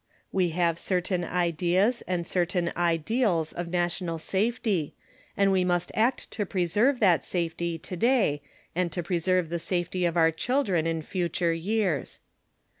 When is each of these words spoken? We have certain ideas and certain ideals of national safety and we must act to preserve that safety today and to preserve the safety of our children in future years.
We 0.31 0.49
have 0.49 0.79
certain 0.79 1.23
ideas 1.23 2.01
and 2.07 2.25
certain 2.25 2.73
ideals 2.75 3.53
of 3.53 3.67
national 3.67 4.17
safety 4.17 4.95
and 5.37 5.51
we 5.51 5.63
must 5.63 5.91
act 5.93 6.31
to 6.31 6.43
preserve 6.47 6.99
that 7.01 7.23
safety 7.23 7.77
today 7.77 8.41
and 8.75 8.91
to 8.93 9.03
preserve 9.03 9.49
the 9.49 9.59
safety 9.59 10.05
of 10.05 10.17
our 10.17 10.31
children 10.31 10.87
in 10.87 11.03
future 11.03 11.53
years. 11.53 12.19